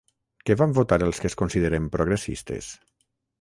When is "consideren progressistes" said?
1.43-2.73